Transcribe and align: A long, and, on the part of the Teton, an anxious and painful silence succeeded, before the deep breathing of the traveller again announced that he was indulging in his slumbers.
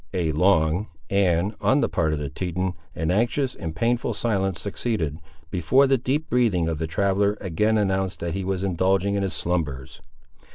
A 0.15 0.31
long, 0.31 0.87
and, 1.11 1.53
on 1.61 1.81
the 1.81 1.87
part 1.87 2.11
of 2.11 2.17
the 2.17 2.27
Teton, 2.31 2.73
an 2.95 3.11
anxious 3.11 3.53
and 3.53 3.75
painful 3.75 4.15
silence 4.15 4.59
succeeded, 4.59 5.19
before 5.51 5.85
the 5.85 5.99
deep 5.99 6.27
breathing 6.27 6.67
of 6.67 6.79
the 6.79 6.87
traveller 6.87 7.37
again 7.39 7.77
announced 7.77 8.19
that 8.21 8.33
he 8.33 8.43
was 8.43 8.63
indulging 8.63 9.13
in 9.13 9.21
his 9.21 9.33
slumbers. 9.35 10.01